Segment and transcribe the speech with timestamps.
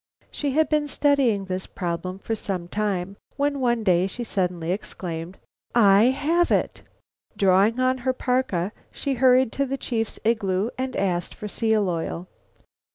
[0.31, 5.37] She had been studying this problem for some time when one day she suddenly exclaimed,
[5.75, 6.81] "I have it!"
[7.37, 12.27] Drawing on her parka she hurried to the chief's igloo and asked for seal oil.